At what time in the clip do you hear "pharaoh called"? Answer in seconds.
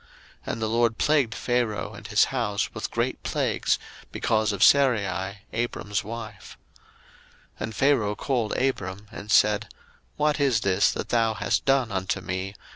7.75-8.57